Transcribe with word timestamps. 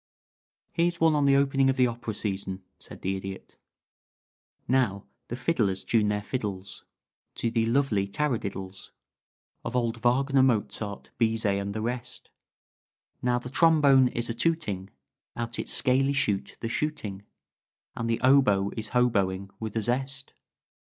"Here's 0.71 0.99
one 0.99 1.13
on 1.13 1.25
the 1.25 1.35
opening 1.35 1.69
of 1.69 1.75
the 1.75 1.85
opera 1.85 2.15
season," 2.15 2.63
said 2.79 3.03
the 3.03 3.15
Idiot: 3.15 3.55
"Now 4.67 5.05
the 5.27 5.35
fiddlers 5.35 5.83
tune 5.83 6.07
their 6.07 6.23
fiddles 6.23 6.85
To 7.35 7.51
the 7.51 7.67
lovely 7.67 8.07
taradiddles 8.07 8.89
Of 9.63 9.75
old 9.75 9.97
Wagner, 10.01 10.41
Mozart, 10.41 11.11
Bizet, 11.19 11.59
and 11.61 11.75
the 11.75 11.83
rest. 11.83 12.31
Now 13.21 13.37
the 13.37 13.51
trombone 13.51 14.07
is 14.07 14.27
a 14.27 14.33
tooting 14.33 14.89
Out 15.35 15.59
its 15.59 15.71
scaley 15.71 16.13
shute 16.15 16.57
the 16.61 16.67
chuteing 16.67 17.21
And 17.95 18.09
the 18.09 18.19
oboe 18.21 18.71
is 18.75 18.89
hoboing 18.95 19.51
with 19.59 19.75
a 19.75 19.83
zest. 19.83 20.33